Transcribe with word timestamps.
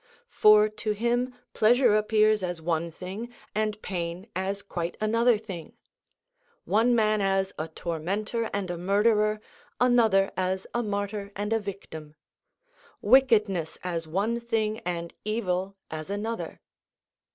For 0.31 0.67
to 0.67 0.93
him 0.93 1.35
pleasure 1.53 1.95
appears 1.95 2.41
as 2.41 2.59
one 2.59 2.89
thing 2.89 3.31
and 3.53 3.79
pain 3.83 4.25
as 4.35 4.63
quite 4.63 4.97
another 4.99 5.37
thing: 5.37 5.73
one 6.65 6.95
man 6.95 7.21
as 7.21 7.53
a 7.59 7.67
tormentor 7.67 8.49
and 8.51 8.71
a 8.71 8.79
murderer, 8.79 9.39
another 9.79 10.31
as 10.35 10.65
a 10.73 10.81
martyr 10.81 11.31
and 11.35 11.53
a 11.53 11.59
victim; 11.59 12.15
wickedness 12.99 13.77
as 13.83 14.07
one 14.07 14.39
thing 14.39 14.79
and 14.79 15.13
evil 15.23 15.75
as 15.91 16.09
another. 16.09 16.61